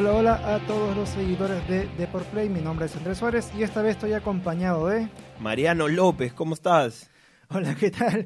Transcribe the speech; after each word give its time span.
Hola, 0.00 0.14
hola 0.14 0.54
a 0.54 0.58
todos 0.60 0.96
los 0.96 1.10
seguidores 1.10 1.68
de 1.68 2.08
Play. 2.32 2.48
Mi 2.48 2.62
nombre 2.62 2.86
es 2.86 2.96
Andrés 2.96 3.18
Suárez 3.18 3.52
y 3.54 3.62
esta 3.62 3.82
vez 3.82 3.96
estoy 3.96 4.14
acompañado 4.14 4.86
de 4.86 5.10
Mariano 5.38 5.88
López. 5.88 6.32
¿Cómo 6.32 6.54
estás? 6.54 7.10
Hola, 7.50 7.74
¿qué 7.74 7.90
tal? 7.90 8.24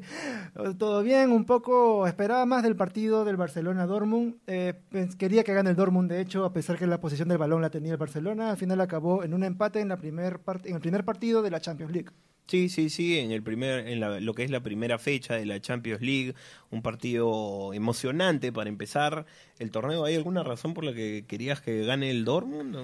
¿Todo 0.77 1.03
bien? 1.03 1.33
Un 1.33 1.43
poco 1.43 2.07
esperaba 2.07 2.45
más 2.45 2.63
del 2.63 2.77
partido 2.77 3.25
del 3.25 3.35
Barcelona-Dortmund. 3.35 4.37
Eh, 4.47 4.75
quería 5.19 5.43
que 5.43 5.53
gane 5.53 5.71
el 5.71 5.75
Dortmund, 5.75 6.09
de 6.09 6.21
hecho, 6.21 6.45
a 6.45 6.53
pesar 6.53 6.77
que 6.77 6.87
la 6.87 7.01
posición 7.01 7.27
del 7.27 7.39
balón 7.39 7.61
la 7.61 7.69
tenía 7.69 7.91
el 7.91 7.97
Barcelona. 7.97 8.51
Al 8.51 8.57
final 8.57 8.79
acabó 8.79 9.25
en 9.25 9.33
un 9.33 9.43
empate 9.43 9.81
en, 9.81 9.89
la 9.89 9.97
primer 9.97 10.39
en 10.63 10.75
el 10.75 10.79
primer 10.79 11.03
partido 11.03 11.41
de 11.41 11.51
la 11.51 11.59
Champions 11.59 11.91
League. 11.91 12.11
Sí, 12.47 12.69
sí, 12.69 12.89
sí, 12.89 13.17
en 13.17 13.31
el 13.31 13.41
primer, 13.41 13.87
en 13.87 14.25
lo 14.25 14.33
que 14.35 14.43
es 14.43 14.51
la 14.51 14.61
primera 14.61 14.99
fecha 14.99 15.33
de 15.35 15.45
la 15.45 15.59
Champions 15.59 16.01
League, 16.01 16.35
un 16.69 16.83
partido 16.83 17.73
emocionante 17.73 18.51
para 18.53 18.69
empezar 18.69 19.25
el 19.57 19.71
torneo. 19.71 20.05
¿Hay 20.05 20.15
alguna 20.15 20.43
razón 20.43 20.75
por 20.75 20.83
la 20.83 20.93
que 20.93 21.25
querías 21.27 21.61
que 21.61 21.83
gane 21.85 22.11
el 22.11 22.23
Dortmund? 22.23 22.75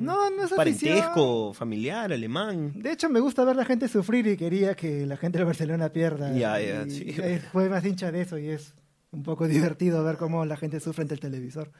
No, 0.00 0.30
no 0.30 0.44
es 0.44 0.52
parentesco, 0.52 1.52
familiar, 1.54 2.12
alemán. 2.12 2.72
De 2.76 2.92
hecho, 2.92 3.08
me 3.08 3.18
gusta 3.18 3.44
ver 3.44 3.54
a 3.54 3.58
la 3.58 3.64
gente 3.64 3.88
sufrir 3.88 4.26
y 4.28 4.36
quería 4.36 4.74
que 4.74 5.04
la 5.06 5.16
gente 5.16 5.38
de 5.38 5.44
Barcelona 5.44 5.88
pierda. 5.90 6.32
Ya, 6.32 6.60
ya, 6.60 6.84
sí. 6.84 7.12
Fue 7.50 7.68
más 7.68 7.84
hincha 7.84 8.12
de 8.12 8.22
eso 8.22 8.38
y 8.38 8.48
es 8.48 8.74
un 9.10 9.24
poco 9.24 9.48
divertido 9.48 10.04
ver 10.04 10.16
cómo 10.18 10.44
la 10.44 10.56
gente 10.56 10.78
sufre 10.78 11.02
ante 11.02 11.14
el 11.14 11.20
televisor. 11.20 11.72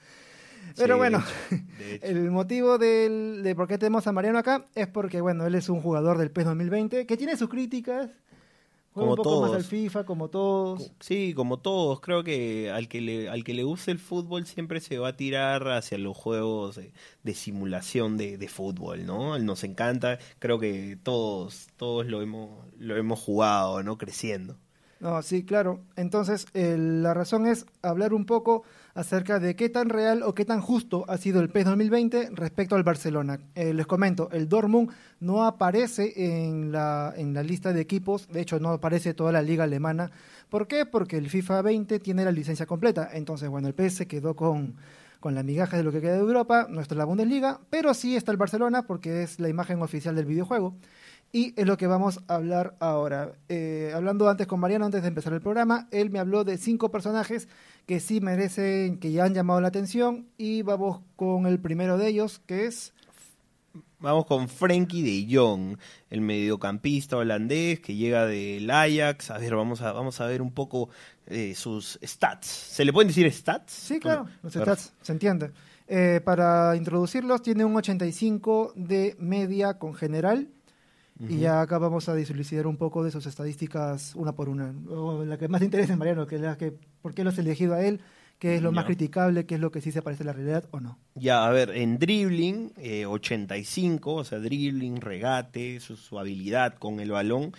Pero 0.77 0.97
bueno, 0.97 1.23
el 2.03 2.31
motivo 2.31 2.79
del, 2.79 3.43
de 3.43 3.55
por 3.55 3.69
qué 3.69 3.79
tenemos 3.79 4.07
a 4.07 4.13
Mariano 4.13 4.39
acá 4.39 4.67
es 4.75 4.87
porque, 4.87 5.21
bueno, 5.21 5.47
él 5.47 5.55
es 5.55 5.69
un 5.69 5.81
jugador 5.81 6.19
del 6.19 6.31
PES 6.31 6.47
2020 6.47 7.07
que 7.07 7.17
tiene 7.17 7.37
sus 7.37 7.49
críticas. 7.49 8.11
como 8.93 9.11
un 9.11 9.17
poco 9.17 9.31
todos. 9.31 9.51
más 9.51 9.57
al 9.59 9.65
FIFA, 9.65 10.05
como 10.05 10.29
todos. 10.29 10.93
Sí, 11.01 11.35
como 11.35 11.59
todos. 11.59 12.01
Creo 12.01 12.25
que 12.25 12.71
al 12.71 12.89
que 12.89 13.01
le, 13.01 13.29
al 13.29 13.45
que 13.45 13.55
le 13.55 13.63
guste 13.63 13.91
el 13.91 13.99
fútbol 13.99 14.47
siempre 14.47 14.81
se 14.81 14.99
va 14.99 15.09
a 15.09 15.17
tirar 15.17 15.69
hacia 15.69 15.99
los 15.99 16.17
juegos 16.17 16.81
de, 17.23 17.35
simulación 17.35 18.17
de, 18.17 18.39
de, 18.39 18.49
fútbol, 18.49 19.07
¿no? 19.07 19.39
Nos 19.39 19.65
encanta. 19.65 20.19
Creo 20.39 20.59
que 20.59 20.99
todos, 21.03 21.69
todos 21.77 22.07
lo 22.07 22.23
hemos, 22.23 22.51
lo 22.79 22.97
hemos 22.97 23.19
jugado, 23.21 23.83
¿no? 23.83 23.99
Creciendo. 23.99 24.57
No, 25.01 25.23
sí, 25.23 25.45
claro. 25.45 25.81
Entonces, 25.97 26.47
la 26.53 27.15
razón 27.15 27.47
es 27.47 27.65
hablar 27.81 28.13
un 28.13 28.27
poco 28.27 28.65
acerca 28.95 29.39
de 29.39 29.57
qué 29.57 29.71
tan 29.71 29.89
real 29.89 30.23
o 30.23 30.35
qué 30.35 30.45
tan 30.45 30.61
justo 30.61 31.07
ha 31.09 31.17
sido 31.17 31.41
el 31.41 31.49
PES 31.49 31.65
2020 31.65 32.31
respecto 32.35 32.77
al 32.77 32.83
Barcelona. 32.83 33.41
Eh, 33.55 33.73
les 33.73 33.87
comento, 33.87 34.29
el 34.31 34.47
Dortmund 34.47 34.91
no 35.21 35.45
aparece 35.47 36.13
en 36.45 36.71
la, 36.71 37.15
en 37.17 37.33
lista 37.47 37.73
de 37.73 37.81
equipos, 37.81 38.29
de 38.29 38.43
hecho 38.43 38.61
no 38.61 38.71
aparece 38.71 39.15
toda 39.15 39.33
la 39.33 39.41
liga 39.41 39.65
alemana. 39.65 40.11
¿Por 40.51 40.67
qué? 40.67 40.85
Porque 40.85 41.17
el 41.17 41.31
FIFA 41.31 41.63
20 41.63 41.99
tiene 42.01 42.23
la 42.23 42.33
licencia 42.33 42.67
completa. 42.67 43.09
Entonces, 43.15 43.49
bueno, 43.49 43.69
el 43.69 43.75
PES 43.75 43.95
se 43.95 44.07
quedó 44.07 44.37
con, 44.37 44.75
con 45.19 45.35
la 45.35 45.43
migaja 45.43 45.79
de 45.79 45.83
lo 45.83 45.93
que 45.93 46.03
queda 46.03 46.15
de 46.15 46.21
Europa, 46.21 46.67
no 46.69 46.83
está 46.83 46.95
la 46.95 47.07
Bundesliga, 47.07 47.61
pero 47.71 47.95
sí 47.95 48.17
está 48.17 48.33
el 48.33 48.39
Barcelona 48.39 48.83
porque 48.87 49.23
es 49.23 49.41
la 49.41 49.49
imagen 49.49 49.81
oficial 49.81 50.15
del 50.15 50.27
videojuego. 50.27 50.75
Y 51.33 51.55
es 51.57 51.67
lo 51.67 51.77
que 51.77 51.87
vamos 51.87 52.21
a 52.27 52.35
hablar 52.35 52.75
ahora. 52.81 53.33
Eh, 53.49 53.93
hablando 53.95 54.29
antes 54.29 54.49
con 54.49 54.59
Mariano, 54.59 54.87
antes 54.87 55.03
de 55.03 55.09
empezar 55.09 55.33
el 55.33 55.41
programa, 55.41 55.87
él 55.93 56.11
me 56.11 56.19
habló 56.19 56.43
de 56.43 56.59
cinco 56.59 56.91
personajes 56.91 57.49
que 57.87 58.01
sí 58.01 58.21
merecen, 58.21 58.99
que 58.99 59.13
ya 59.13 59.25
han 59.25 59.35
llamado 59.35 59.61
la 59.61 59.69
atención. 59.69 60.27
Y 60.37 60.63
vamos 60.63 61.03
con 61.15 61.47
el 61.47 61.61
primero 61.61 61.99
de 61.99 62.09
ellos, 62.09 62.41
que 62.47 62.67
es... 62.67 62.93
Vamos 64.01 64.27
con 64.27 64.49
Frenkie 64.49 65.03
de 65.03 65.37
Jong, 65.37 65.77
el 66.09 66.21
mediocampista 66.23 67.19
holandés 67.19 67.81
que 67.81 67.95
llega 67.95 68.27
del 68.27 68.69
Ajax. 68.69 69.31
A 69.31 69.39
ver, 69.39 69.55
vamos 69.55 69.83
a, 69.83 69.93
vamos 69.93 70.21
a 70.21 70.27
ver 70.27 70.41
un 70.43 70.51
poco 70.51 70.89
eh, 71.27 71.55
sus 71.55 71.99
stats. 72.03 72.47
¿Se 72.47 72.85
le 72.85 72.93
pueden 72.93 73.09
decir 73.09 73.31
stats? 73.31 73.73
Sí, 73.73 74.01
claro, 74.01 74.27
los 74.43 74.55
stats, 74.55 74.95
se 75.03 75.13
entiende. 75.13 75.53
Eh, 75.87 76.21
para 76.25 76.75
introducirlos, 76.77 77.43
tiene 77.43 77.65
un 77.65 77.77
85 77.77 78.73
de 78.75 79.17
media 79.19 79.75
con 79.75 79.95
general 79.95 80.49
y 81.29 81.39
ya 81.39 81.61
acá 81.61 81.79
vamos 81.79 82.09
a 82.09 82.15
dislucidar 82.15 82.67
un 82.67 82.77
poco 82.77 83.05
de 83.05 83.11
sus 83.11 83.27
estadísticas 83.27 84.15
una 84.15 84.33
por 84.33 84.49
una. 84.49 84.75
O 84.89 85.25
la 85.25 85.37
que 85.37 85.49
más 85.49 85.61
te 85.61 85.67
interesa, 85.67 85.97
Mariano, 85.97 86.27
que 86.27 86.37
es 86.37 86.41
la 86.41 86.57
que, 86.57 86.73
¿por 87.03 87.15
qué 87.15 87.25
lo 87.25 87.31
has 87.31 87.39
elegido 87.39 87.75
a 87.75 87.85
él? 87.85 88.01
¿Qué 88.41 88.57
es 88.57 88.63
lo 88.63 88.73
más 88.73 88.87
criticable? 88.87 89.45
¿Qué 89.45 89.57
es 89.57 89.61
lo 89.61 89.71
que 89.71 89.83
sí 89.83 89.93
se 89.93 90.01
parece 90.01 90.23
a 90.23 90.27
la 90.27 90.33
realidad 90.33 90.65
o 90.71 90.81
no? 90.81 90.99
Ya, 91.15 91.47
a 91.47 91.51
ver, 91.51 91.77
en 91.77 91.99
dribbling, 91.99 92.73
85, 93.07 94.11
eh, 94.11 94.21
o 94.21 94.25
sea, 94.25 94.39
dribbling, 94.39 95.03
regate, 95.03 95.79
su, 95.81 96.19
habilidad 96.19 96.75
con 96.77 97.01
el 97.01 97.11
balón, 97.11 97.53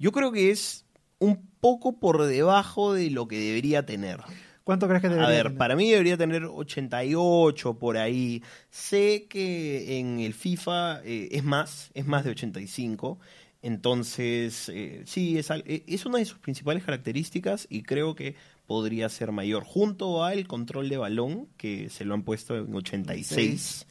yo 0.00 0.10
creo 0.10 0.32
que 0.32 0.50
es 0.50 0.84
un 1.20 1.48
poco 1.60 2.00
por 2.00 2.24
debajo 2.24 2.92
de 2.92 3.10
lo 3.10 3.28
que 3.28 3.38
debería 3.38 3.86
tener. 3.86 4.18
¿Cuánto 4.66 4.88
crees 4.88 5.00
que 5.00 5.08
debería 5.08 5.28
A 5.28 5.30
ver, 5.30 5.56
para 5.56 5.76
mí 5.76 5.88
debería 5.88 6.16
tener 6.16 6.42
88 6.42 7.74
por 7.74 7.96
ahí. 7.96 8.42
Sé 8.68 9.26
que 9.28 10.00
en 10.00 10.18
el 10.18 10.34
FIFA 10.34 11.02
eh, 11.04 11.28
es 11.30 11.44
más, 11.44 11.92
es 11.94 12.04
más 12.04 12.24
de 12.24 12.30
85. 12.30 13.16
Entonces, 13.62 14.68
eh, 14.74 15.04
sí, 15.06 15.38
es, 15.38 15.52
eh, 15.52 15.84
es 15.86 16.04
una 16.04 16.18
de 16.18 16.24
sus 16.24 16.40
principales 16.40 16.82
características 16.82 17.68
y 17.70 17.84
creo 17.84 18.16
que 18.16 18.34
podría 18.66 19.08
ser 19.08 19.30
mayor. 19.30 19.62
Junto 19.62 20.24
al 20.24 20.48
control 20.48 20.88
de 20.88 20.96
balón, 20.96 21.46
que 21.56 21.88
se 21.88 22.04
lo 22.04 22.14
han 22.14 22.24
puesto 22.24 22.56
en 22.56 22.74
86. 22.74 23.86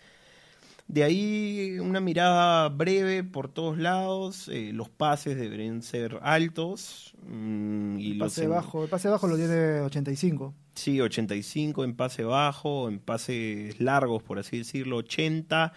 De 0.88 1.04
ahí 1.04 1.80
una 1.80 2.00
mirada 2.00 2.70
breve 2.70 3.24
por 3.24 3.50
todos 3.50 3.78
lados, 3.78 4.48
eh, 4.50 4.72
los 4.72 4.88
pases 4.90 5.36
deberían 5.36 5.82
ser 5.82 6.20
altos. 6.22 7.16
Mm, 7.28 7.98
y 8.00 8.12
el, 8.12 8.18
pase 8.20 8.48
bajo, 8.48 8.84
el 8.84 8.90
pase 8.90 9.10
bajo 9.10 9.28
lo 9.28 9.36
tiene 9.36 9.82
85. 9.82 10.54
Sí, 10.76 11.02
85 11.02 11.84
en 11.84 11.96
pase 11.96 12.24
bajo, 12.24 12.88
en 12.88 13.00
pases 13.00 13.80
largos, 13.80 14.22
por 14.22 14.38
así 14.38 14.60
decirlo, 14.60 14.98
80. 14.98 15.74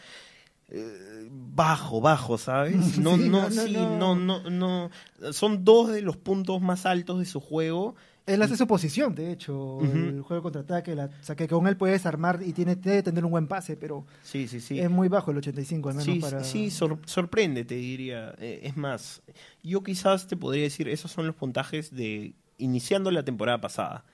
Eh, 0.70 1.28
bajo, 1.30 2.00
bajo, 2.00 2.38
¿sabes? 2.38 2.98
No, 2.98 3.16
no, 3.16 3.50
sí, 3.50 3.72
no, 3.72 4.14
no, 4.14 4.50
no. 4.50 4.90
Son 5.32 5.64
dos 5.64 5.90
de 5.90 6.02
los 6.02 6.16
puntos 6.16 6.60
más 6.60 6.86
altos 6.86 7.18
de 7.18 7.24
su 7.24 7.40
juego 7.40 7.94
él 8.28 8.42
hace 8.42 8.56
su 8.56 8.66
posición, 8.66 9.14
de 9.14 9.32
hecho, 9.32 9.80
el 9.80 10.20
juego 10.20 10.42
contraataque, 10.42 10.94
la, 10.94 11.06
o 11.06 11.24
sea, 11.24 11.34
que 11.34 11.48
con 11.48 11.66
él 11.66 11.76
puedes 11.76 12.04
armar 12.04 12.40
y 12.44 12.52
tiene 12.52 12.78
que 12.78 13.02
tener 13.02 13.24
un 13.24 13.30
buen 13.30 13.46
pase, 13.46 13.76
pero 13.76 14.06
sí, 14.22 14.46
sí, 14.48 14.60
sí. 14.60 14.78
es 14.78 14.90
muy 14.90 15.08
bajo 15.08 15.30
el 15.30 15.38
85 15.38 15.88
al 15.88 15.94
menos 15.96 16.14
sí, 16.14 16.20
para... 16.20 16.44
Sí, 16.44 16.70
sorprende, 16.70 17.64
te 17.64 17.76
diría. 17.76 18.34
Eh, 18.38 18.60
es 18.64 18.76
más, 18.76 19.22
yo 19.62 19.82
quizás 19.82 20.26
te 20.26 20.36
podría 20.36 20.64
decir, 20.64 20.88
esos 20.88 21.10
son 21.10 21.26
los 21.26 21.36
puntajes 21.36 21.94
de 21.94 22.34
iniciando 22.58 23.10
la 23.10 23.24
temporada 23.24 23.60
pasada, 23.60 24.04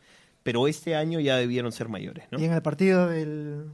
pero 0.44 0.68
este 0.68 0.94
año 0.94 1.18
ya 1.18 1.36
debieron 1.36 1.72
ser 1.72 1.88
mayores, 1.88 2.26
¿no? 2.30 2.38
Y 2.38 2.44
en 2.44 2.52
el 2.52 2.62
partido 2.62 3.08
del... 3.08 3.64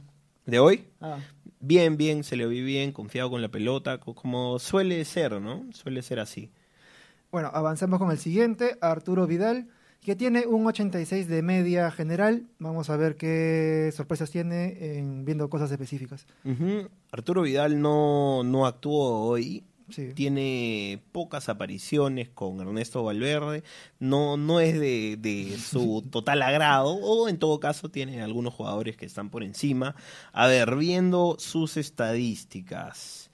¿De 0.47 0.57
hoy? 0.57 0.85
Ah. 1.01 1.19
Bien, 1.61 1.95
bien, 1.95 2.23
se 2.23 2.35
le 2.35 2.47
vi 2.47 2.61
bien, 2.61 2.91
confiado 2.91 3.29
con 3.29 3.41
la 3.41 3.49
pelota, 3.49 3.99
como 3.99 4.59
suele 4.59 5.05
ser, 5.05 5.39
¿no? 5.39 5.65
Suele 5.71 6.01
ser 6.01 6.19
así. 6.19 6.49
Bueno, 7.31 7.49
avanzamos 7.53 7.99
con 7.99 8.11
el 8.11 8.17
siguiente, 8.17 8.77
Arturo 8.81 9.27
Vidal 9.27 9.67
que 10.01 10.15
tiene 10.15 10.47
un 10.47 10.65
86 10.65 11.27
de 11.27 11.41
media 11.43 11.91
general. 11.91 12.47
Vamos 12.57 12.89
a 12.89 12.97
ver 12.97 13.17
qué 13.17 13.91
sorpresas 13.95 14.31
tiene 14.31 14.97
en 14.97 15.25
viendo 15.25 15.49
cosas 15.49 15.71
específicas. 15.71 16.25
Arturo 17.11 17.43
Vidal 17.43 17.79
no, 17.79 18.43
no 18.43 18.65
actuó 18.65 19.27
hoy. 19.27 19.63
Tiene 20.13 21.01
pocas 21.11 21.49
apariciones 21.49 22.29
con 22.29 22.59
Ernesto 22.59 23.03
Valverde. 23.03 23.63
No, 23.99 24.37
no 24.37 24.59
es 24.59 24.79
de, 24.79 25.17
de 25.17 25.57
su 25.57 26.03
total 26.11 26.41
agrado. 26.41 26.95
O 26.95 27.29
en 27.29 27.39
todo 27.39 27.59
caso 27.59 27.89
tiene 27.89 28.21
algunos 28.21 28.53
jugadores 28.53 28.97
que 28.97 29.05
están 29.05 29.29
por 29.29 29.43
encima. 29.43 29.95
A 30.33 30.47
ver, 30.47 30.75
viendo 30.75 31.37
sus 31.39 31.77
estadísticas. 31.77 33.31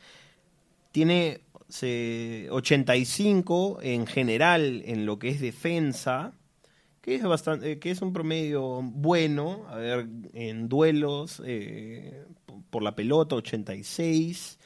Tiene 0.91 1.41
85 1.69 3.79
en 3.81 4.07
general 4.07 4.83
en 4.85 5.05
lo 5.05 5.19
que 5.19 5.29
es 5.29 5.41
defensa 5.41 6.33
que 7.07 7.15
es 7.15 7.23
bastante, 7.23 7.71
eh, 7.71 7.79
que 7.79 7.89
es 7.89 8.01
un 8.01 8.11
promedio 8.11 8.81
bueno, 8.83 9.65
a 9.69 9.77
ver, 9.77 10.09
en 10.33 10.67
duelos 10.67 11.41
eh, 11.45 12.25
por 12.69 12.83
la 12.83 12.97
pelota 12.97 13.35
86, 13.35 14.59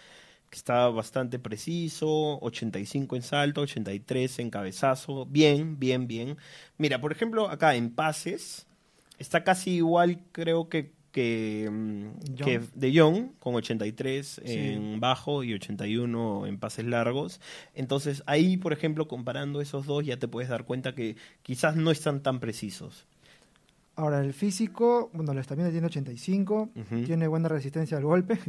que 0.52 0.58
está 0.58 0.90
bastante 0.90 1.40
preciso, 1.40 2.38
85 2.42 3.16
en 3.16 3.22
salto, 3.22 3.62
83 3.62 4.40
en 4.40 4.50
cabezazo, 4.50 5.26
bien, 5.26 5.80
bien, 5.80 6.08
bien. 6.08 6.38
Mira, 6.78 7.00
por 7.00 7.14
ejemplo, 7.14 7.50
acá 7.50 7.74
en 7.76 7.90
pases 7.90 8.68
está 9.18 9.46
casi 9.46 9.72
igual, 9.72 10.20
creo 10.34 10.68
que 10.68 10.92
que, 11.12 11.70
mm, 11.70 12.36
que 12.36 12.62
De 12.74 12.98
Jong 12.98 13.34
con 13.40 13.56
83 13.56 14.42
en 14.46 15.00
bajo 15.00 15.44
y 15.44 15.54
81 15.54 16.48
en 16.48 16.58
pases 16.58 16.86
largos. 16.86 17.42
Entonces 17.74 18.24
ahí, 18.26 18.58
por 18.58 18.74
ejemplo, 18.74 19.08
comparando 19.08 19.62
esos 19.62 19.86
dos 19.86 20.06
ya 20.06 20.18
te 20.18 20.28
puedes 20.28 20.50
dar 20.50 20.66
cuenta 20.66 20.96
que 20.96 21.18
quizás 21.44 21.76
no 21.76 21.92
están 21.92 22.24
tan 22.24 22.40
precisos. 22.40 23.08
Ahora, 23.96 24.22
el 24.22 24.34
físico, 24.34 25.10
bueno, 25.14 25.34
la 25.34 25.42
estamina 25.42 25.70
tiene 25.70 25.88
85, 25.88 26.70
tiene 27.06 27.28
buena 27.28 27.50
resistencia 27.50 27.98
al 27.98 28.06
golpe. 28.06 28.40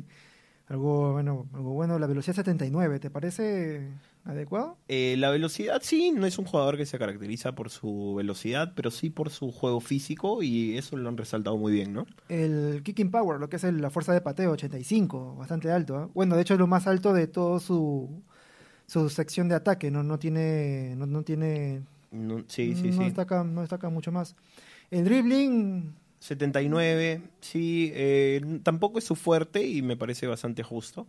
Algo 0.72 1.12
bueno, 1.12 1.46
algo 1.52 1.74
bueno, 1.74 1.98
la 1.98 2.06
velocidad 2.06 2.34
79, 2.34 2.98
¿te 2.98 3.10
parece 3.10 3.88
adecuado? 4.24 4.78
Eh, 4.88 5.16
la 5.18 5.28
velocidad 5.28 5.80
sí, 5.82 6.12
no 6.12 6.24
es 6.24 6.38
un 6.38 6.46
jugador 6.46 6.78
que 6.78 6.86
se 6.86 6.98
caracteriza 6.98 7.54
por 7.54 7.68
su 7.68 8.14
velocidad, 8.16 8.72
pero 8.74 8.90
sí 8.90 9.10
por 9.10 9.28
su 9.28 9.52
juego 9.52 9.80
físico 9.80 10.42
y 10.42 10.78
eso 10.78 10.96
lo 10.96 11.10
han 11.10 11.18
resaltado 11.18 11.58
muy 11.58 11.72
bien, 11.72 11.92
¿no? 11.92 12.06
El 12.30 12.80
kicking 12.82 13.10
power, 13.10 13.38
lo 13.38 13.50
que 13.50 13.56
es 13.56 13.64
el- 13.64 13.82
la 13.82 13.90
fuerza 13.90 14.14
de 14.14 14.22
pateo, 14.22 14.52
85, 14.52 15.36
bastante 15.36 15.70
alto. 15.70 16.04
¿eh? 16.04 16.08
Bueno, 16.14 16.36
de 16.36 16.40
hecho 16.40 16.54
es 16.54 16.60
lo 16.60 16.66
más 16.66 16.86
alto 16.86 17.12
de 17.12 17.26
todo 17.26 17.60
su, 17.60 18.22
su 18.86 19.10
sección 19.10 19.50
de 19.50 19.56
ataque, 19.56 19.90
no, 19.90 20.02
no 20.02 20.18
tiene, 20.18 20.94
no, 20.96 21.04
no 21.04 21.22
tiene, 21.22 21.82
No- 22.12 22.44
sí, 22.48 22.74
sí, 22.76 22.86
no 22.88 22.92
sí. 22.92 23.04
destaca, 23.04 23.44
no 23.44 23.60
destaca 23.60 23.90
mucho 23.90 24.10
más. 24.10 24.36
El 24.90 25.04
dribbling, 25.04 25.94
79, 26.22 27.20
sí, 27.40 27.90
eh, 27.94 28.40
tampoco 28.62 28.98
es 28.98 29.04
su 29.04 29.16
fuerte 29.16 29.66
y 29.66 29.82
me 29.82 29.96
parece 29.96 30.26
bastante 30.26 30.62
justo. 30.62 31.06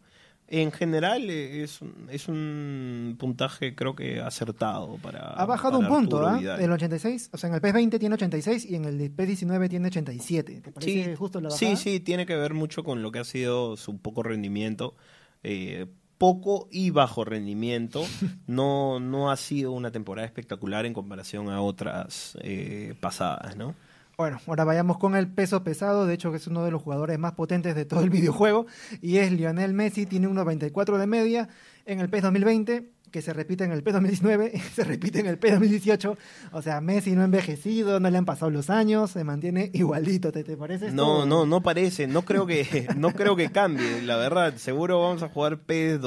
En 0.47 0.71
general 0.71 1.29
eh, 1.29 1.63
es, 1.63 1.81
un- 1.81 2.07
es 2.09 2.27
un 2.27 3.15
puntaje 3.17 3.75
creo 3.75 3.95
que 3.95 4.19
acertado 4.21 4.97
para... 5.01 5.19
ha 5.33 5.45
bajado 5.45 5.79
un 5.79 5.87
punto, 5.87 6.27
¿ah? 6.27 6.37
Vidal. 6.37 6.59
El 6.61 6.71
86, 6.71 7.29
o 7.31 7.37
sea, 7.37 7.47
en 7.49 7.55
el 7.55 7.61
PES 7.61 7.73
20 7.73 7.99
tiene 7.99 8.15
86 8.15 8.65
y 8.69 8.75
en 8.75 8.85
el 8.85 9.11
PES 9.11 9.27
19 9.27 9.69
tiene 9.69 9.87
87. 9.87 10.61
¿Te 10.61 10.71
parece 10.71 11.05
Sí, 11.05 11.15
justo 11.15 11.39
la 11.39 11.49
sí, 11.51 11.65
bajada? 11.65 11.79
sí, 11.81 11.99
tiene 11.99 12.25
que 12.25 12.35
ver 12.35 12.53
mucho 12.53 12.83
con 12.83 13.01
lo 13.01 13.11
que 13.11 13.19
ha 13.19 13.23
sido 13.23 13.77
su 13.77 13.97
poco 13.99 14.23
rendimiento. 14.23 14.95
eh, 15.43 15.85
poco 16.17 16.67
y 16.71 16.89
bajo 16.89 17.23
rendimiento. 17.25 18.03
No, 18.47 18.99
no 18.99 19.31
ha 19.31 19.37
sido 19.37 19.71
una 19.71 19.91
temporada 19.91 20.25
espectacular 20.25 20.85
en 20.85 20.93
comparación 20.93 21.49
a 21.49 21.61
otras 21.61 22.37
eh, 22.41 22.93
pasadas, 22.99 23.55
¿no? 23.55 23.75
Bueno, 24.17 24.39
ahora 24.45 24.63
vayamos 24.63 24.97
con 24.99 25.15
el 25.15 25.27
peso 25.27 25.63
pesado, 25.63 26.05
de 26.05 26.13
hecho 26.13 26.29
que 26.29 26.37
es 26.37 26.47
uno 26.47 26.63
de 26.63 26.69
los 26.69 26.83
jugadores 26.83 27.17
más 27.17 27.33
potentes 27.33 27.75
de 27.75 27.85
todo 27.85 28.01
el 28.01 28.09
videojuego, 28.11 28.67
y 29.01 29.17
es 29.17 29.31
Lionel 29.31 29.73
Messi, 29.73 30.05
tiene 30.05 30.27
un 30.27 30.35
94 30.35 30.97
de 30.97 31.07
media 31.07 31.49
en 31.85 31.99
el 31.99 32.09
PES 32.09 32.23
2020, 32.23 32.91
que 33.09 33.21
se 33.21 33.33
repite 33.33 33.63
en 33.63 33.71
el 33.71 33.83
PES 33.83 33.93
2019, 33.93 34.59
se 34.75 34.83
repite 34.83 35.19
en 35.19 35.27
el 35.27 35.39
PES 35.39 35.53
2018, 35.53 36.17
o 36.51 36.61
sea, 36.61 36.79
Messi 36.81 37.13
no 37.13 37.21
ha 37.21 37.25
envejecido, 37.25 37.99
no 37.99 38.09
le 38.09 38.17
han 38.17 38.25
pasado 38.25 38.51
los 38.51 38.69
años, 38.69 39.11
se 39.11 39.23
mantiene 39.23 39.71
igualito, 39.73 40.31
¿te, 40.31 40.43
te 40.43 40.57
parece? 40.57 40.91
No, 40.91 41.25
no, 41.25 41.45
no 41.45 41.61
parece. 41.61 42.07
No 42.07 42.23
creo 42.23 42.45
que, 42.45 42.87
no 42.97 43.13
creo 43.13 43.35
que 43.35 43.51
cambie, 43.51 44.01
la 44.01 44.17
verdad. 44.17 44.55
Seguro 44.57 44.99
vamos 45.01 45.23
a 45.23 45.29
jugar 45.29 45.59
PES 45.59 46.01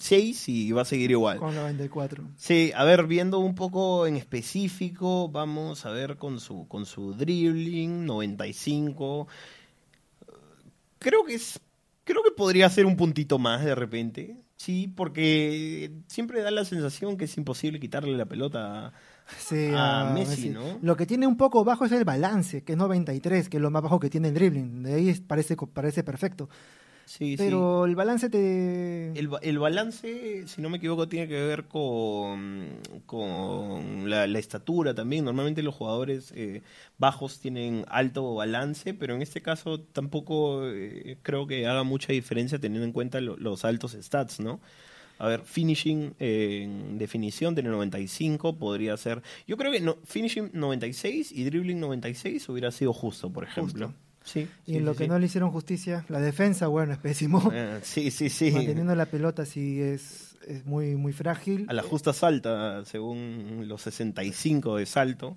2026 0.00 0.48
y 0.48 0.72
va 0.72 0.82
a 0.82 0.84
seguir 0.84 1.10
igual. 1.10 1.38
Con 1.38 1.54
94. 1.54 2.24
Sí, 2.36 2.72
a 2.74 2.84
ver, 2.84 3.06
viendo 3.06 3.38
un 3.38 3.54
poco 3.54 4.06
en 4.06 4.16
específico, 4.16 5.28
vamos 5.28 5.84
a 5.86 5.90
ver 5.90 6.16
con 6.16 6.40
su, 6.40 6.66
con 6.66 6.86
su 6.86 7.12
dribbling, 7.14 8.06
95. 8.06 9.28
Creo 10.98 11.24
que 11.24 11.34
es, 11.34 11.60
creo 12.04 12.22
que 12.22 12.32
podría 12.36 12.68
ser 12.70 12.86
un 12.86 12.96
puntito 12.96 13.38
más 13.38 13.64
de 13.64 13.74
repente. 13.74 14.36
Sí, 14.56 14.92
porque 14.94 15.90
siempre 16.06 16.42
da 16.42 16.50
la 16.50 16.64
sensación 16.64 17.16
que 17.16 17.24
es 17.24 17.36
imposible 17.38 17.80
quitarle 17.80 18.16
la 18.16 18.26
pelota. 18.26 18.92
Sí, 19.38 19.70
a 19.74 20.10
Messi, 20.12 20.50
¿no? 20.50 20.78
Lo 20.82 20.96
que 20.96 21.06
tiene 21.06 21.26
un 21.26 21.36
poco 21.36 21.64
bajo 21.64 21.86
es 21.86 21.92
el 21.92 22.04
balance, 22.04 22.62
que 22.62 22.72
es 22.72 22.78
93, 22.78 23.48
que 23.48 23.56
es 23.56 23.62
lo 23.62 23.70
más 23.70 23.82
bajo 23.82 24.00
que 24.00 24.10
tiene 24.10 24.28
el 24.28 24.34
dribbling, 24.34 24.82
de 24.82 24.94
ahí 24.94 25.14
parece, 25.26 25.56
parece 25.72 26.02
perfecto. 26.02 26.48
Sí, 27.10 27.36
sí. 27.36 27.42
Pero 27.42 27.86
el 27.86 27.96
balance 27.96 28.30
te... 28.30 29.10
El, 29.18 29.28
el 29.42 29.58
balance, 29.58 30.46
si 30.46 30.62
no 30.62 30.70
me 30.70 30.76
equivoco, 30.76 31.08
tiene 31.08 31.26
que 31.26 31.42
ver 31.42 31.64
con, 31.64 32.68
con 33.04 34.08
la, 34.08 34.28
la 34.28 34.38
estatura 34.38 34.94
también. 34.94 35.24
Normalmente 35.24 35.64
los 35.64 35.74
jugadores 35.74 36.32
eh, 36.36 36.62
bajos 36.98 37.40
tienen 37.40 37.84
alto 37.88 38.36
balance, 38.36 38.94
pero 38.94 39.16
en 39.16 39.22
este 39.22 39.42
caso 39.42 39.80
tampoco 39.80 40.68
eh, 40.68 41.18
creo 41.22 41.48
que 41.48 41.66
haga 41.66 41.82
mucha 41.82 42.12
diferencia 42.12 42.60
teniendo 42.60 42.86
en 42.86 42.92
cuenta 42.92 43.20
lo- 43.20 43.36
los 43.36 43.64
altos 43.64 43.96
stats, 44.00 44.38
¿no? 44.38 44.60
A 45.18 45.26
ver, 45.26 45.40
finishing 45.44 46.14
eh, 46.20 46.60
en 46.62 46.96
definición 46.96 47.54
tiene 47.54 47.70
95, 47.70 48.56
podría 48.56 48.96
ser... 48.96 49.20
Yo 49.48 49.56
creo 49.56 49.72
que 49.72 49.80
no, 49.80 49.96
finishing 50.04 50.50
96 50.52 51.32
y 51.32 51.42
dribbling 51.42 51.80
96 51.80 52.48
hubiera 52.48 52.70
sido 52.70 52.92
justo, 52.92 53.30
por 53.30 53.42
ejemplo. 53.42 53.88
Justo. 53.88 54.00
Sí, 54.24 54.48
Y 54.66 54.72
sí, 54.72 54.76
en 54.78 54.84
lo 54.84 54.92
sí, 54.92 54.98
que 54.98 55.04
sí. 55.04 55.08
no 55.08 55.18
le 55.18 55.26
hicieron 55.26 55.50
justicia, 55.50 56.04
la 56.08 56.20
defensa, 56.20 56.66
bueno, 56.66 56.92
es 56.92 56.98
pésimo. 57.02 57.50
Eh, 57.52 57.80
sí, 57.82 58.10
sí, 58.10 58.28
sí. 58.28 58.50
Manteniendo 58.50 58.94
la 58.94 59.06
pelota 59.06 59.46
sí 59.46 59.80
es, 59.80 60.36
es 60.46 60.64
muy, 60.66 60.94
muy 60.96 61.12
frágil. 61.12 61.66
A 61.68 61.72
la 61.72 61.82
justa 61.82 62.12
salta, 62.12 62.84
según 62.84 63.64
los 63.66 63.82
65 63.82 64.76
de 64.76 64.86
salto. 64.86 65.36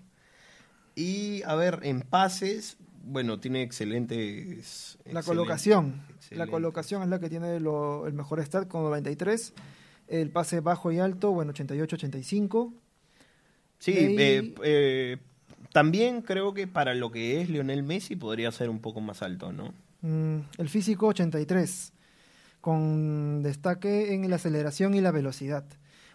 Y 0.95 1.41
a 1.43 1.55
ver, 1.55 1.79
en 1.83 2.01
pases, 2.01 2.77
bueno, 3.03 3.39
tiene 3.39 3.61
excelentes. 3.63 4.97
La 5.05 5.19
excelente- 5.21 5.23
colocación. 5.25 6.01
La 6.31 6.47
colocación 6.47 7.03
es 7.03 7.09
la 7.09 7.19
que 7.19 7.29
tiene 7.29 7.59
lo- 7.59 8.05
el 8.07 8.13
mejor 8.13 8.39
stat 8.41 8.67
con 8.67 8.83
93. 8.83 9.53
El 10.07 10.29
pase 10.29 10.59
bajo 10.59 10.91
y 10.91 10.99
alto, 10.99 11.31
bueno, 11.31 11.53
88-85. 11.53 12.73
Sí, 13.79 13.91
ahí- 13.91 14.15
eh, 14.19 14.55
eh, 14.63 15.17
también 15.71 16.21
creo 16.21 16.53
que 16.53 16.67
para 16.67 16.93
lo 16.93 17.11
que 17.11 17.41
es 17.41 17.49
Lionel 17.49 17.83
Messi 17.83 18.15
podría 18.15 18.51
ser 18.51 18.69
un 18.69 18.79
poco 18.79 19.01
más 19.01 19.21
alto, 19.21 19.51
¿no? 19.51 19.73
Mm, 20.01 20.39
el 20.57 20.69
físico 20.69 21.07
83. 21.07 21.93
Con 22.61 23.43
destaque 23.43 24.13
en 24.13 24.29
la 24.29 24.37
aceleración 24.37 24.93
y 24.95 25.01
la 25.01 25.11
velocidad. 25.11 25.65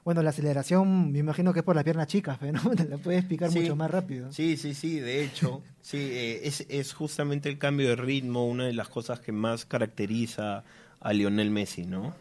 Bueno, 0.05 0.23
la 0.23 0.31
aceleración 0.31 1.12
me 1.12 1.19
imagino 1.19 1.53
que 1.53 1.59
es 1.59 1.65
por 1.65 1.75
las 1.77 1.85
piernas 1.85 2.06
chicas, 2.06 2.39
pero 2.41 2.53
¿no? 2.65 2.71
te 2.71 2.85
la 2.89 2.97
puedes 2.97 3.25
picar 3.25 3.50
Sí. 3.53 3.61
mucho 3.61 3.77
más 3.77 3.91
rápido. 3.91 4.33
Sí, 4.33 4.56
sí, 4.56 4.73
sí, 4.73 4.99
de 5.00 5.23
hecho, 5.25 5.61
sí, 5.83 5.99
eh, 5.99 6.41
es, 6.44 6.65
es 6.71 6.94
justamente 6.94 7.51
el 7.51 7.59
cambio 7.59 7.89
de 7.89 7.97
ritmo 7.97 8.47
una 8.47 8.65
de 8.65 8.73
las 8.73 8.89
cosas 8.89 9.21
que 9.21 9.33
más 9.33 9.67
caracteriza 9.67 10.65
a 11.01 11.12
Lionel 11.12 11.51
Messi, 11.51 11.85
¿no? 11.85 12.15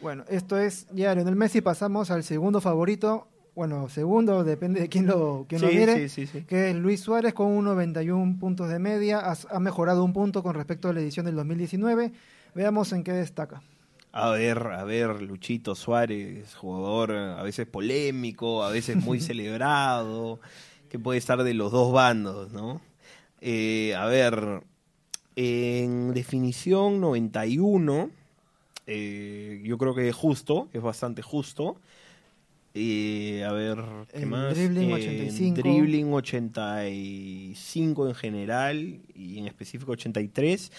Bueno, 0.00 0.24
esto 0.28 0.58
es 0.58 0.86
ya 0.94 1.14
Lionel 1.14 1.34
Messi. 1.36 1.60
Pasamos 1.60 2.10
al 2.12 2.22
segundo 2.22 2.60
favorito. 2.60 3.26
Bueno, 3.56 3.88
segundo, 3.88 4.44
depende 4.44 4.80
de 4.80 4.88
quién 4.88 5.06
lo, 5.06 5.46
quién 5.48 5.62
lo 5.62 5.68
Sí, 5.70 5.76
mire. 5.78 6.08
sí, 6.08 6.26
sí, 6.26 6.26
sí. 6.26 6.44
Que 6.44 6.70
es 6.70 6.76
Luis 6.76 7.00
Suárez 7.00 7.32
con 7.34 7.46
un 7.48 7.64
91 7.64 8.38
puntos 8.38 8.68
de 8.68 8.78
media. 8.78 9.18
Ha, 9.20 9.34
ha 9.50 9.60
mejorado 9.60 10.04
un 10.04 10.12
punto 10.12 10.42
con 10.42 10.54
respecto 10.54 10.88
a 10.88 10.92
la 10.92 11.00
edición 11.00 11.26
del 11.26 11.34
2019. 11.36 12.12
Veamos 12.54 12.92
en 12.92 13.02
qué 13.02 13.12
destaca. 13.12 13.62
A 14.12 14.30
ver, 14.30 14.58
a 14.66 14.84
ver, 14.84 15.20
Luchito 15.22 15.74
Suárez, 15.74 16.54
jugador 16.54 17.12
a 17.12 17.42
veces 17.42 17.66
polémico, 17.66 18.62
a 18.64 18.70
veces 18.70 18.96
muy 18.96 19.20
celebrado, 19.20 20.40
que 20.88 20.98
puede 20.98 21.18
estar 21.18 21.42
de 21.42 21.54
los 21.54 21.72
dos 21.72 21.92
bandos, 21.92 22.52
¿no? 22.52 22.80
Eh, 23.40 23.94
a 23.94 24.06
ver, 24.06 24.62
en 25.34 26.14
definición 26.14 27.00
91, 27.00 28.10
eh, 28.86 29.62
yo 29.64 29.78
creo 29.78 29.94
que 29.94 30.08
es 30.08 30.14
justo, 30.14 30.68
es 30.72 30.80
bastante 30.82 31.22
justo. 31.22 31.76
Eh, 32.78 33.42
a 33.42 33.52
ver, 33.52 33.78
¿qué 34.12 34.18
En 34.20 34.28
más? 34.28 34.54
dribbling, 34.54 34.90
En 34.90 34.92
85. 34.92 35.54
dribbling 35.62 36.12
85 36.12 38.08
en 38.08 38.14
general 38.14 39.00
y 39.14 39.38
en 39.38 39.46
específico 39.46 39.92
83. 39.92 40.70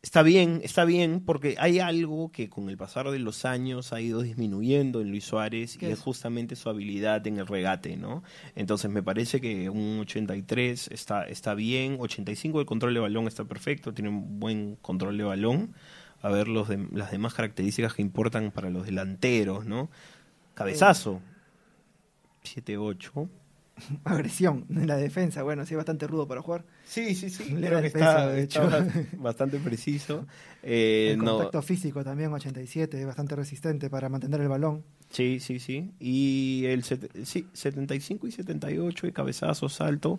Está 0.00 0.22
bien, 0.22 0.60
está 0.62 0.84
bien, 0.84 1.20
porque 1.26 1.56
hay 1.58 1.80
algo 1.80 2.30
que 2.30 2.48
con 2.48 2.70
el 2.70 2.76
pasar 2.76 3.10
de 3.10 3.18
los 3.18 3.44
años 3.44 3.92
ha 3.92 4.00
ido 4.00 4.22
disminuyendo 4.22 5.00
en 5.00 5.10
Luis 5.10 5.24
Suárez 5.24 5.74
y 5.74 5.78
¿Qué 5.78 5.86
es 5.90 5.94
es? 5.98 6.04
justamente 6.04 6.54
su 6.54 6.68
habilidad 6.68 7.26
en 7.26 7.38
el 7.38 7.48
regate, 7.48 7.96
¿no? 7.96 8.22
Entonces 8.54 8.88
me 8.92 9.02
parece 9.02 9.40
que 9.40 9.68
un 9.68 9.98
83 9.98 10.88
está, 10.92 11.24
está 11.24 11.54
bien, 11.54 11.96
85 11.98 12.60
el 12.60 12.66
control 12.66 12.94
de 12.94 13.00
balón 13.00 13.26
está 13.26 13.44
perfecto, 13.44 13.92
tiene 13.92 14.10
un 14.10 14.38
buen 14.38 14.76
control 14.76 15.18
de 15.18 15.24
balón. 15.24 15.74
A 16.20 16.30
ver 16.30 16.48
los 16.48 16.68
de- 16.68 16.86
las 16.92 17.10
demás 17.12 17.32
características 17.34 17.94
que 17.94 18.02
importan 18.02 18.50
para 18.50 18.70
los 18.70 18.86
delanteros, 18.86 19.66
¿no? 19.66 19.88
Cabezazo, 20.58 21.20
7-8. 22.42 23.28
Agresión 24.04 24.66
en 24.70 24.86
la 24.88 24.96
defensa. 24.96 25.42
Bueno, 25.44 25.64
sí, 25.64 25.74
bastante 25.76 26.06
rudo 26.08 26.26
para 26.26 26.42
jugar. 26.42 26.64
Sí, 26.84 27.14
sí, 27.14 27.30
sí. 27.30 27.50
Le 27.54 27.68
Creo 27.68 27.80
que 27.80 27.90
peso, 27.90 28.04
está, 28.04 28.26
de 28.28 28.42
hecho. 28.42 28.62
bast- 28.68 29.18
bastante 29.18 29.58
preciso. 29.58 30.26
Eh, 30.64 31.12
el 31.12 31.18
no, 31.22 31.36
contacto 31.36 31.62
físico 31.62 32.02
también, 32.02 32.32
87. 32.32 33.04
Bastante 33.04 33.36
resistente 33.36 33.88
para 33.88 34.08
mantener 34.08 34.40
el 34.40 34.48
balón. 34.48 34.82
sí, 35.08 35.38
sí, 35.38 35.60
sí. 35.60 35.92
Y 36.00 36.64
el 36.66 36.82
sí, 36.82 37.46
75 37.52 38.26
y 38.26 38.32
78 38.32 39.06
de 39.06 39.12
cabezazo, 39.12 39.68
salto. 39.68 40.18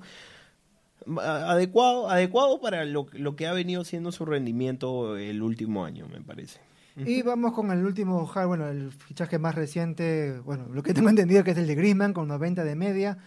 Adecuado, 1.18 2.10
adecuado 2.10 2.62
para 2.62 2.86
lo, 2.86 3.08
lo 3.14 3.36
que 3.36 3.48
ha 3.48 3.54
venido 3.54 3.84
siendo 3.84 4.12
su 4.14 4.26
rendimiento 4.26 5.18
el 5.18 5.42
último 5.42 5.84
año, 5.84 6.08
me 6.08 6.22
parece. 6.22 6.60
Y 7.06 7.22
vamos 7.22 7.54
con 7.54 7.72
el 7.72 7.86
último, 7.86 8.30
bueno, 8.48 8.68
el 8.68 8.92
fichaje 8.92 9.40
más 9.40 9.56
reciente, 9.56 10.40
bueno, 10.44 10.68
lo 10.72 10.84
que 10.84 10.94
tengo 10.94 11.10
entendido 11.10 11.44
que 11.44 11.52
es 11.52 11.58
el 11.58 11.68
de 11.68 11.76
Griezmann 11.76 12.14
con 12.14 12.28
90 12.28 12.64
de 12.64 12.76
media. 12.76 13.18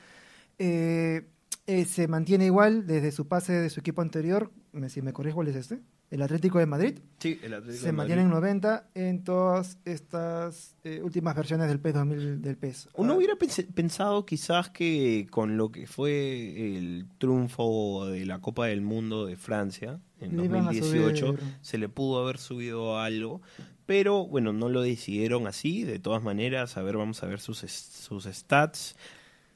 Eh, 0.59 1.26
eh, 1.66 1.85
se 1.85 2.09
mantiene 2.09 2.47
igual 2.47 2.87
desde 2.87 3.12
su 3.12 3.28
pase 3.28 3.52
de 3.54 3.71
su 3.71 3.81
equipo 3.81 4.02
anterior. 4.02 4.50
Me- 4.73 4.88
Si 4.90 5.00
me 5.02 5.12
corrijo, 5.12 5.37
¿cuál 5.37 5.49
es 5.49 5.57
este? 5.57 5.81
El 6.12 6.21
Atlético 6.21 6.59
de 6.59 6.66
Madrid. 6.66 6.99
Sí, 7.19 7.40
el 7.42 7.54
Atlético 7.54 7.81
Se 7.81 7.87
de 7.87 7.92
mantiene 7.92 8.23
en 8.23 8.28
Madrid. 8.28 8.40
90 8.61 8.87
en 8.95 9.25
todas 9.25 9.78
estas 9.87 10.76
eh, 10.85 11.00
últimas 11.02 11.35
versiones 11.35 11.69
del 11.69 11.81
PES 11.81 11.95
2000 11.95 12.42
del 12.42 12.57
PES. 12.59 12.90
Uno 12.97 13.14
Ah, 13.14 13.16
hubiera 13.16 13.35
pensado 13.75 14.26
quizás 14.26 14.69
que 14.69 15.26
con 15.31 15.57
lo 15.57 15.73
que 15.73 15.87
fue 15.87 16.76
el 16.76 17.07
triunfo 17.16 18.07
de 18.07 18.26
la 18.26 18.40
Copa 18.40 18.66
del 18.66 18.83
Mundo 18.83 19.25
de 19.25 19.37
Francia 19.37 20.00
en 20.21 20.37
Le 20.37 20.45
iban 20.45 20.62
a 20.69 20.73
2018 20.73 21.26
subir. 21.26 21.40
se 21.62 21.78
le 21.78 21.88
pudo 21.88 22.23
haber 22.23 22.37
subido 22.37 22.99
algo, 23.00 23.40
pero 23.87 24.26
bueno, 24.26 24.52
no 24.52 24.69
lo 24.69 24.83
decidieron 24.83 25.47
así, 25.47 25.83
de 25.85 25.99
todas 25.99 26.23
maneras, 26.23 26.76
a 26.76 26.83
ver, 26.83 26.99
vamos 26.99 27.23
a 27.23 27.26
ver 27.26 27.40
sus, 27.40 27.59
sus 27.61 28.25
stats. 28.25 28.97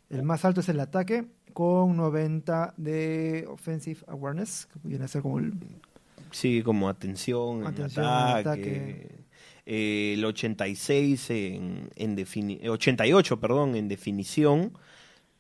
El 0.09 0.23
más 0.23 0.45
alto 0.47 0.61
es 0.61 0.69
el 0.71 0.81
ataque, 0.81 1.27
con 1.53 1.97
90 1.99 2.73
de 2.79 3.45
offensive 3.47 4.01
awareness, 4.07 4.69
que 4.73 4.89
viene 4.89 5.05
a 5.05 5.09
ser 5.09 5.21
como 5.21 5.39
el... 5.39 5.53
Sí, 6.31 6.63
como 6.63 6.89
atención, 6.89 7.61
en 7.61 7.67
Atención, 7.67 8.05
en 8.05 8.11
ataque. 8.11 8.41
ataque. 8.51 9.09
Eh, 9.67 10.15
el 10.17 10.25
86 10.25 11.31
en, 11.31 11.91
en 11.97 12.17
defini- 12.17 12.59
eh, 12.63 12.69
88, 12.71 13.41
perdón, 13.41 13.75
en 13.75 13.89
definición. 13.89 14.73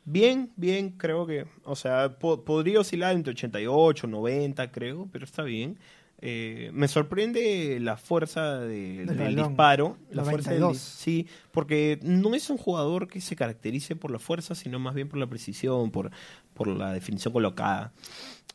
Bien, 0.04 0.52
bien, 0.56 0.90
creo 0.90 1.26
que, 1.26 1.46
o 1.64 1.74
sea, 1.76 2.18
po- 2.18 2.44
podría 2.44 2.80
oscilar 2.80 3.14
entre 3.14 3.32
88, 3.32 4.06
90, 4.06 4.70
creo, 4.70 5.08
pero 5.12 5.24
está 5.24 5.42
bien. 5.42 5.78
Eh, 6.22 6.70
me 6.72 6.88
sorprende 6.88 7.78
la 7.80 7.96
fuerza 7.96 8.60
de- 8.60 9.04
Del 9.04 9.36
disparo. 9.36 9.98
La 10.10 10.24
fuerza 10.24 10.50
del 10.50 10.60
92. 10.60 10.78
sí, 10.78 11.26
porque 11.50 11.98
no 12.02 12.34
es 12.34 12.48
un 12.48 12.56
jugador 12.56 13.06
que 13.06 13.20
se 13.20 13.36
caracterice 13.36 13.96
por 13.96 14.10
la 14.10 14.18
fuerza, 14.18 14.54
sino 14.54 14.78
más 14.78 14.94
bien 14.94 15.08
por 15.08 15.18
la 15.18 15.26
precisión, 15.26 15.90
por, 15.90 16.10
por 16.54 16.68
la 16.68 16.92
definición 16.92 17.32
colocada. 17.34 17.92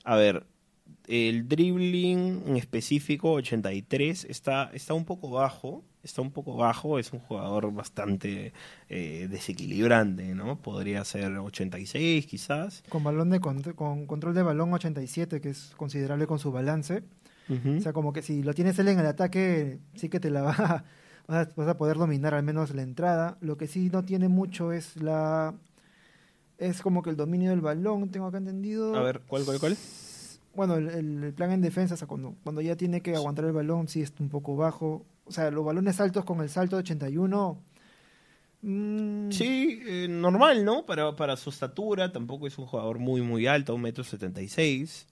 A 0.04 0.16
ver, 0.16 0.44
el 1.12 1.48
dribbling 1.48 2.44
en 2.48 2.56
específico, 2.58 3.34
83, 3.34 4.26
está, 4.30 4.70
está 4.74 4.94
un 4.94 5.06
poco 5.06 5.30
bajo. 5.30 5.84
Está 6.04 6.24
un 6.24 6.32
poco 6.32 6.56
bajo, 6.58 6.98
es 6.98 7.14
un 7.14 7.20
jugador 7.20 7.72
bastante 7.72 8.54
eh, 8.90 9.28
desequilibrante, 9.30 10.34
¿no? 10.34 10.60
Podría 10.60 11.04
ser 11.06 11.32
86 11.38 12.26
quizás. 12.26 12.84
Con 12.90 13.04
balón 13.04 13.30
de 13.30 13.40
cont- 13.40 13.76
con 13.76 14.08
control 14.08 14.34
de 14.34 14.42
balón 14.42 14.74
87, 14.74 15.42
que 15.42 15.50
es 15.50 15.74
considerable 15.78 16.26
con 16.26 16.40
su 16.40 16.52
balance. 16.52 17.04
O 17.78 17.82
sea, 17.82 17.94
como 17.94 18.14
que 18.14 18.22
si 18.24 18.42
lo 18.42 18.54
tienes 18.56 18.80
él 18.80 18.88
en 18.88 18.98
el 19.00 19.06
ataque, 19.06 19.78
sí 19.94 20.10
que 20.10 20.20
te 20.20 20.32
la 20.32 20.42
va 20.44 20.86
vas 21.28 21.48
a, 21.48 21.52
vas 21.56 21.68
a 21.68 21.78
poder 21.78 21.98
dominar 21.98 22.34
al 22.34 22.44
menos 22.44 22.74
la 22.74 22.82
entrada. 22.82 23.38
Lo 23.42 23.58
que 23.58 23.68
sí 23.68 23.90
no 23.92 24.04
tiene 24.04 24.28
mucho 24.28 24.72
es 24.72 24.96
la... 24.96 25.54
Es 26.58 26.82
como 26.82 27.04
que 27.04 27.10
el 27.12 27.16
dominio 27.16 27.50
del 27.52 27.62
balón, 27.62 28.10
tengo 28.10 28.26
acá 28.28 28.38
entendido. 28.40 28.96
A 28.96 29.02
ver, 29.04 29.22
¿cuál, 29.28 29.46
cuál, 29.46 29.60
cuál? 29.60 29.78
Bueno, 30.54 30.76
el, 30.76 31.34
plan 31.34 31.52
en 31.52 31.62
defensa, 31.62 31.94
o 31.94 31.98
sea, 31.98 32.08
cuando, 32.08 32.36
cuando 32.44 32.62
ya 32.62 32.76
tiene 32.76 33.02
que 33.02 33.16
aguantar 33.16 33.46
el 33.46 33.54
balón, 33.54 33.88
sí 33.88 34.02
es 34.02 34.14
un 34.20 34.30
poco 34.30 34.56
bajo. 34.56 35.06
O 35.26 35.32
sea, 35.32 35.50
los 35.52 35.64
balones 35.64 36.00
altos 36.02 36.26
con 36.26 36.42
el 36.42 36.50
salto 36.50 36.76
de 36.76 36.82
81... 36.82 37.62
mm, 38.62 39.32
Sí, 39.32 39.82
eh, 39.86 40.08
normal, 40.10 40.66
¿no? 40.66 40.86
Para, 40.86 41.16
para 41.16 41.38
su 41.38 41.50
estatura, 41.50 42.12
tampoco 42.12 42.48
es 42.48 42.58
un 42.58 42.66
jugador 42.66 43.00
muy, 43.00 43.22
muy 43.22 43.48
alto, 43.48 43.76
un 43.76 43.82
metro 43.82 44.04
setenta 44.04 44.42
y 44.42 44.50
seis. 44.50 45.08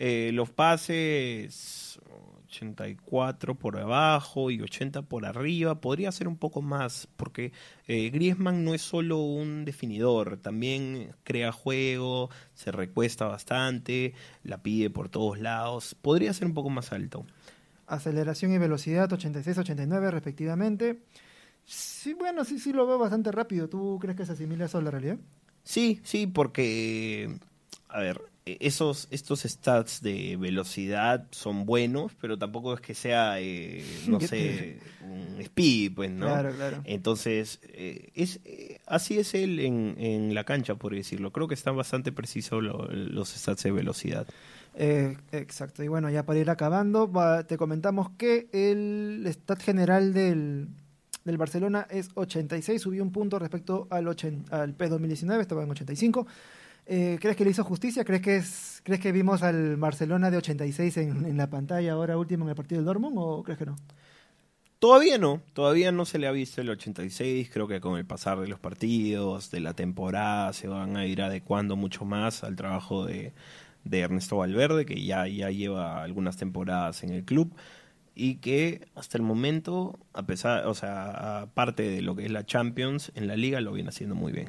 Eh, 0.00 0.30
los 0.32 0.50
pases, 0.50 1.98
84 2.46 3.56
por 3.56 3.78
abajo 3.78 4.52
y 4.52 4.60
80 4.60 5.02
por 5.02 5.26
arriba. 5.26 5.80
Podría 5.80 6.12
ser 6.12 6.28
un 6.28 6.36
poco 6.36 6.62
más, 6.62 7.08
porque 7.16 7.52
eh, 7.88 8.08
Griezmann 8.10 8.64
no 8.64 8.74
es 8.74 8.82
solo 8.82 9.18
un 9.18 9.64
definidor, 9.64 10.38
también 10.38 11.14
crea 11.24 11.50
juego, 11.50 12.30
se 12.54 12.70
recuesta 12.70 13.26
bastante, 13.26 14.14
la 14.44 14.62
pide 14.62 14.88
por 14.88 15.08
todos 15.08 15.40
lados. 15.40 15.96
Podría 16.00 16.32
ser 16.32 16.46
un 16.46 16.54
poco 16.54 16.70
más 16.70 16.92
alto. 16.92 17.26
Aceleración 17.88 18.52
y 18.52 18.58
velocidad 18.58 19.10
86-89 19.10 20.10
respectivamente. 20.10 21.02
Sí, 21.64 22.14
bueno, 22.14 22.44
sí, 22.44 22.60
sí 22.60 22.72
lo 22.72 22.86
veo 22.86 22.98
bastante 22.98 23.32
rápido. 23.32 23.68
¿Tú 23.68 23.98
crees 24.00 24.16
que 24.16 24.24
se 24.24 24.32
asimila 24.32 24.66
eso 24.66 24.78
a 24.78 24.82
la 24.82 24.90
realidad? 24.90 25.18
Sí, 25.64 26.00
sí, 26.04 26.26
porque, 26.26 27.36
a 27.88 27.98
ver, 28.00 28.22
esos, 28.60 29.08
estos 29.10 29.40
stats 29.42 30.00
de 30.02 30.36
velocidad 30.36 31.26
son 31.30 31.66
buenos, 31.66 32.12
pero 32.20 32.38
tampoco 32.38 32.72
es 32.74 32.80
que 32.80 32.94
sea, 32.94 33.40
eh, 33.40 33.84
no 34.06 34.18
sé, 34.28 34.78
un 35.02 35.40
speed, 35.40 35.92
pues, 35.94 36.10
¿no? 36.10 36.26
Claro, 36.26 36.54
claro. 36.54 36.80
Entonces, 36.84 37.60
eh, 37.64 38.10
es, 38.14 38.40
eh, 38.44 38.78
así 38.86 39.18
es 39.18 39.34
él 39.34 39.60
en, 39.60 39.94
en 39.98 40.34
la 40.34 40.44
cancha, 40.44 40.76
por 40.76 40.94
decirlo. 40.94 41.32
Creo 41.32 41.48
que 41.48 41.54
están 41.54 41.76
bastante 41.76 42.12
precisos 42.12 42.62
lo- 42.62 42.88
los 42.90 43.28
stats 43.30 43.62
de 43.64 43.72
velocidad. 43.72 44.26
Eh, 44.74 45.16
exacto. 45.32 45.82
Y 45.82 45.88
bueno, 45.88 46.08
ya 46.10 46.24
para 46.24 46.38
ir 46.38 46.48
acabando, 46.50 47.10
va- 47.10 47.44
te 47.44 47.56
comentamos 47.56 48.10
que 48.16 48.48
el 48.52 49.24
stat 49.26 49.60
general 49.60 50.12
del, 50.12 50.68
del 51.24 51.36
Barcelona 51.36 51.86
es 51.90 52.10
86, 52.14 52.80
subió 52.80 53.02
un 53.02 53.10
punto 53.10 53.38
respecto 53.38 53.88
al, 53.90 54.06
ochen- 54.06 54.44
al 54.50 54.74
PES 54.74 54.90
2019, 54.90 55.42
estaba 55.42 55.64
en 55.64 55.70
85. 55.70 56.26
Eh, 56.90 57.18
¿Crees 57.20 57.36
que 57.36 57.44
le 57.44 57.50
hizo 57.50 57.64
justicia? 57.64 58.02
¿Crees 58.02 58.22
que 58.22 58.36
es, 58.36 58.80
crees 58.82 58.98
que 58.98 59.12
vimos 59.12 59.42
al 59.42 59.76
Barcelona 59.76 60.30
de 60.30 60.38
86 60.38 60.96
en, 60.96 61.26
en 61.26 61.36
la 61.36 61.50
pantalla 61.50 61.92
ahora 61.92 62.16
último 62.16 62.44
en 62.44 62.48
el 62.48 62.56
partido 62.56 62.80
del 62.80 62.86
Dortmund 62.86 63.16
o 63.18 63.42
crees 63.42 63.58
que 63.58 63.66
no? 63.66 63.76
Todavía 64.78 65.18
no, 65.18 65.42
todavía 65.54 65.90
no 65.90 66.04
se 66.04 66.18
le 66.18 66.28
ha 66.28 66.32
visto 66.32 66.60
el 66.60 66.70
86, 66.70 67.50
creo 67.52 67.66
que 67.66 67.80
con 67.80 67.98
el 67.98 68.06
pasar 68.06 68.38
de 68.38 68.46
los 68.46 68.60
partidos, 68.60 69.50
de 69.50 69.58
la 69.58 69.74
temporada, 69.74 70.52
se 70.52 70.68
van 70.68 70.96
a 70.96 71.04
ir 71.04 71.20
adecuando 71.20 71.74
mucho 71.74 72.04
más 72.04 72.44
al 72.44 72.54
trabajo 72.54 73.04
de, 73.04 73.32
Ernesto 73.90 74.36
Valverde, 74.36 74.86
que 74.86 75.04
ya, 75.04 75.26
ya 75.26 75.50
lleva 75.50 76.02
algunas 76.02 76.36
temporadas 76.36 77.02
en 77.02 77.10
el 77.10 77.24
club 77.24 77.52
y 78.14 78.36
que 78.36 78.86
hasta 78.94 79.18
el 79.18 79.24
momento, 79.24 79.98
a 80.12 80.24
pesar, 80.24 80.66
o 80.66 80.74
sea, 80.74 81.40
aparte 81.40 81.82
de 81.82 82.00
lo 82.00 82.14
que 82.14 82.26
es 82.26 82.30
la 82.30 82.46
Champions, 82.46 83.10
en 83.16 83.26
la 83.26 83.34
liga 83.36 83.60
lo 83.60 83.72
viene 83.72 83.88
haciendo 83.88 84.14
muy 84.14 84.32
bien. 84.32 84.48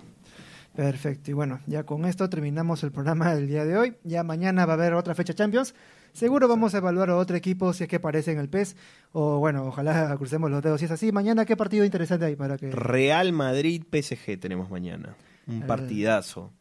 Perfecto, 0.84 1.30
y 1.30 1.34
bueno, 1.34 1.60
ya 1.68 1.84
con 1.84 2.06
esto 2.06 2.30
terminamos 2.30 2.84
el 2.84 2.94
programa 2.94 3.36
del 3.36 3.48
día 3.50 3.66
de 3.66 3.76
hoy. 3.78 3.96
Ya 4.06 4.24
mañana 4.24 4.66
va 4.66 4.74
a 4.74 4.76
haber 4.78 4.94
otra 4.94 5.14
fecha 5.14 5.34
Champions. 5.34 5.76
Seguro 6.14 6.48
vamos 6.48 6.74
a 6.74 6.78
evaluar 6.78 7.10
a 7.10 7.18
otro 7.18 7.36
equipo 7.36 7.74
si 7.74 7.84
es 7.84 7.90
que 7.90 7.98
aparece 7.98 8.32
en 8.32 8.40
el 8.40 8.48
PES. 8.48 8.78
O 9.12 9.40
bueno, 9.40 9.66
ojalá 9.66 10.16
crucemos 10.16 10.50
los 10.50 10.64
dedos 10.64 10.80
si 10.80 10.86
es 10.86 10.92
así. 10.92 11.12
Mañana, 11.12 11.44
¿qué 11.44 11.58
partido 11.58 11.84
interesante 11.84 12.24
hay 12.24 12.38
para 12.38 12.58
que 12.58 12.72
Real 12.72 13.34
Madrid 13.34 13.84
PSG 13.92 14.40
tenemos 14.40 14.72
mañana, 14.72 15.18
un 15.48 15.56
El- 15.64 15.68
partidazo. 15.68 16.54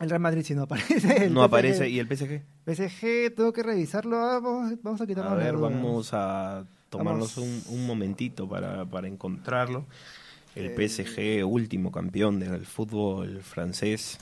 el 0.00 0.08
Real 0.08 0.22
Madrid 0.22 0.44
si 0.44 0.54
no 0.54 0.62
aparece? 0.62 1.26
el 1.26 1.34
No 1.34 1.40
PSG 1.42 1.44
aparece 1.44 1.88
y 1.90 1.98
el 1.98 2.08
PSG. 2.08 2.42
PSG, 2.64 3.34
tengo 3.36 3.52
que 3.52 3.62
revisarlo. 3.62 4.16
Ah, 4.16 4.40
Vamos, 4.40 4.72
vamos 4.82 5.00
a 5.02 5.06
quitarnos 5.06 5.30
A 5.32 5.36
ver, 5.36 5.58
vamos 5.58 6.08
a 6.14 6.64
tomarnos 6.88 7.36
Vamos. 7.36 7.66
un, 7.68 7.74
un 7.80 7.86
momentito 7.86 8.48
para, 8.48 8.86
para 8.86 9.08
encontrarlo. 9.08 9.84
El 10.54 10.66
Eh, 10.66 10.74
PSG, 10.88 11.44
último 11.46 11.90
campeón 11.90 12.38
del 12.40 12.66
fútbol 12.66 13.40
francés. 13.42 14.18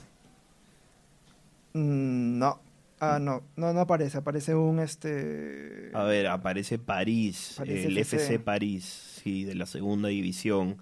Mm, 1.73 2.37
no. 2.39 2.59
Ah, 2.99 3.17
no, 3.19 3.41
no, 3.55 3.73
no 3.73 3.79
aparece. 3.81 4.17
Aparece 4.19 4.53
un 4.53 4.79
este. 4.79 5.89
A 5.93 6.03
ver, 6.03 6.27
aparece 6.27 6.77
París, 6.77 7.59
el 7.65 7.97
FC. 7.97 8.17
FC 8.17 8.39
París, 8.39 8.83
sí, 9.23 9.43
de 9.43 9.55
la 9.55 9.65
segunda 9.65 10.09
división. 10.09 10.77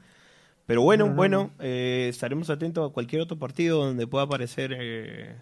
Pero 0.66 0.82
bueno, 0.82 1.06
No, 1.06 1.12
no, 1.12 1.16
bueno, 1.16 1.52
no. 1.58 1.64
eh, 1.64 2.08
estaremos 2.10 2.50
atentos 2.50 2.90
a 2.90 2.94
cualquier 2.94 3.22
otro 3.22 3.40
partido 3.40 3.84
donde 3.86 4.06
pueda 4.06 4.26
aparecer 4.26 4.76
eh, 4.78 5.36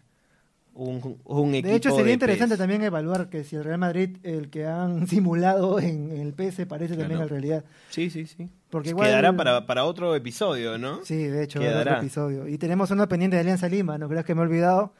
un, 0.77 1.17
un 1.25 1.53
equipo 1.55 1.67
De 1.69 1.75
hecho, 1.75 1.89
sería 1.89 2.05
de 2.05 2.13
interesante 2.13 2.53
PES. 2.53 2.59
también 2.59 2.81
evaluar 2.83 3.29
que 3.29 3.43
si 3.43 3.55
el 3.55 3.63
Real 3.63 3.79
Madrid, 3.79 4.17
el 4.23 4.49
que 4.49 4.65
han 4.65 5.07
simulado 5.07 5.79
en, 5.79 6.11
en 6.11 6.21
el 6.21 6.33
PS, 6.33 6.55
se 6.55 6.65
parece 6.65 6.95
también 6.95 7.17
Claro. 7.19 7.23
la 7.25 7.29
realidad. 7.29 7.63
Sí, 7.89 8.09
sí, 8.09 8.25
sí. 8.27 8.49
Porque 8.69 8.89
igual- 8.89 9.07
Quedará 9.09 9.35
para, 9.35 9.65
para 9.65 9.83
otro 9.85 10.15
episodio, 10.15 10.77
¿no? 10.77 10.99
Sí, 11.03 11.15
de 11.23 11.43
hecho, 11.43 11.59
Quedará. 11.59 11.93
otro 11.93 12.03
episodio. 12.03 12.47
Y 12.47 12.57
tenemos 12.57 12.91
uno 12.91 13.07
pendiente 13.07 13.35
de 13.37 13.41
Alianza 13.41 13.67
Lima, 13.69 13.97
no 13.97 14.07
creas 14.09 14.25
que 14.25 14.35
me 14.35 14.41
he 14.41 14.43
olvidado, 14.45 14.93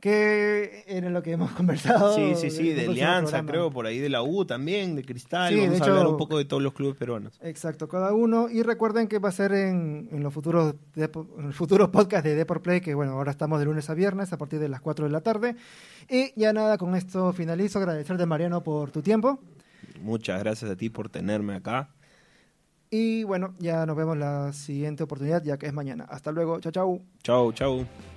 que 0.00 0.84
era 0.86 1.10
lo 1.10 1.22
que 1.22 1.32
hemos 1.32 1.50
conversado. 1.56 2.14
Sí, 2.14 2.34
sí, 2.36 2.50
sí, 2.50 2.72
de 2.72 2.86
Alianza, 2.86 3.42
creo, 3.44 3.70
por 3.70 3.86
ahí 3.86 3.98
de 3.98 4.08
la 4.08 4.22
U 4.22 4.44
también, 4.44 4.94
de 4.94 5.02
Cristal. 5.04 5.48
Sí, 5.52 5.56
de 5.60 5.62
Vamos 5.66 5.80
a 5.80 5.84
hecho- 5.84 5.92
hablar 5.92 6.06
un 6.08 6.16
poco 6.16 6.38
de 6.38 6.44
todos 6.44 6.62
los 6.62 6.72
clubes 6.74 6.96
peruanos. 6.96 7.38
Exacto, 7.42 7.88
cada 7.88 8.12
uno. 8.12 8.48
Y 8.50 8.62
recuerden 8.62 9.08
que 9.08 9.18
va 9.18 9.30
a 9.30 9.32
ser 9.32 9.52
en, 9.52 10.08
en 10.12 10.22
los 10.22 10.32
futuros 10.32 10.74
depo- 10.94 11.26
en 11.38 11.46
el 11.46 11.52
futuro 11.54 11.90
podcast 11.90 12.24
de 12.24 12.34
Deport 12.34 12.62
Play, 12.62 12.80
que 12.80 12.94
bueno, 12.94 13.12
ahora 13.12 13.30
estamos 13.30 13.58
de 13.58 13.64
lunes 13.64 13.88
a 13.90 13.94
viernes 13.94 14.32
a 14.32 14.38
partir 14.38 14.60
de 14.60 14.68
las 14.68 14.80
4 14.80 15.06
de 15.06 15.10
la 15.10 15.20
tarde. 15.22 15.56
Y 16.08 16.32
ya 16.38 16.52
nada, 16.52 16.78
con 16.78 16.94
esto 16.94 17.32
finalizo. 17.32 17.78
Agradecerte, 17.78 18.26
Mariano, 18.26 18.62
por 18.62 18.90
tu 18.90 19.02
tiempo. 19.02 19.40
Muchas 20.02 20.38
gracias 20.40 20.70
a 20.70 20.76
ti 20.76 20.90
por 20.90 21.08
tenerme 21.08 21.54
acá. 21.54 21.88
Y 22.90 23.24
bueno, 23.24 23.54
ya 23.58 23.84
nos 23.86 23.96
vemos 23.96 24.16
la 24.16 24.52
siguiente 24.52 25.02
oportunidad, 25.02 25.42
ya 25.42 25.56
que 25.56 25.66
es 25.66 25.72
mañana. 25.72 26.04
Hasta 26.08 26.30
luego. 26.30 26.60
Chao, 26.60 26.70
chao. 26.70 27.00
Chau, 27.22 27.52
chau. 27.52 28.15